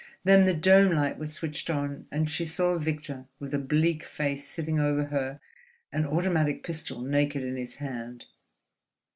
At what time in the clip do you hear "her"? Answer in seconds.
5.03-5.39